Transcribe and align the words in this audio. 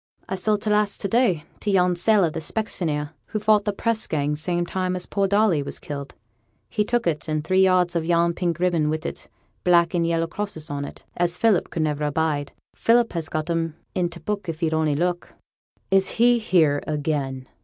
'I 0.29 0.33
sold 0.33 0.61
t' 0.63 0.69
last 0.71 0.99
to 1.01 1.07
day, 1.07 1.43
to 1.59 1.69
yon 1.69 1.95
sailor, 1.95 2.31
the 2.31 2.39
specksioneer, 2.39 3.11
who 3.27 3.39
fought 3.39 3.65
the 3.65 3.71
press 3.71 4.07
gang 4.07 4.35
same 4.35 4.65
time 4.65 4.95
as 4.95 5.05
poor 5.05 5.27
Darley 5.27 5.61
were 5.61 5.73
killed. 5.79 6.15
He 6.69 6.83
took 6.83 7.05
it, 7.05 7.27
and 7.27 7.43
three 7.43 7.61
yards 7.61 7.95
of 7.95 8.03
yon 8.05 8.33
pink 8.33 8.57
ribbon 8.57 8.89
wi' 8.89 8.97
t' 8.97 9.29
black 9.63 9.93
and 9.93 10.07
yellow 10.07 10.25
crosses 10.25 10.71
on 10.71 10.85
it, 10.85 11.03
as 11.17 11.37
Philip 11.37 11.69
could 11.69 11.83
never 11.83 12.03
abide. 12.05 12.51
Philip 12.73 13.13
has 13.13 13.29
got 13.29 13.47
'em 13.51 13.75
i' 13.95 14.07
t' 14.07 14.19
book, 14.19 14.49
if 14.49 14.61
he'll 14.61 14.73
only 14.73 14.95
look.' 14.95 15.35
'Is 15.91 16.09
he 16.09 16.39
here 16.39 16.81
again?' 16.87 17.47